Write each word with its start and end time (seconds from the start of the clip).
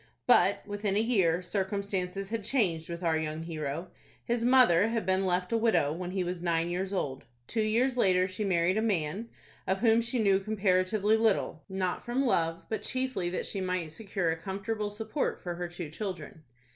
But, 0.25 0.63
within 0.65 0.95
a 0.95 0.99
year, 0.99 1.43
circumstances 1.43 2.31
had 2.31 2.43
changed 2.43 2.89
with 2.89 3.03
our 3.03 3.19
young 3.19 3.43
hero. 3.43 3.89
His 4.25 4.43
mother 4.43 4.87
had 4.87 5.05
been 5.05 5.27
left 5.27 5.51
a 5.51 5.57
widow 5.57 5.93
when 5.93 6.09
he 6.09 6.23
was 6.23 6.41
nine 6.41 6.69
years 6.71 6.91
old. 6.91 7.25
Two 7.45 7.61
years 7.61 7.97
later 7.97 8.27
she 8.27 8.43
married 8.43 8.77
a 8.79 8.81
man, 8.81 9.29
of 9.67 9.81
whom 9.81 10.01
she 10.01 10.17
knew 10.17 10.39
comparatively 10.39 11.17
little, 11.17 11.63
not 11.69 12.03
from 12.03 12.25
love, 12.25 12.63
but 12.67 12.81
chiefly 12.81 13.29
that 13.29 13.45
she 13.45 13.61
might 13.61 13.91
secure 13.91 14.31
a 14.31 14.35
comfortable 14.35 14.89
support 14.89 15.39
for 15.43 15.53
her 15.53 15.67
two 15.67 15.91
children. 15.91 16.45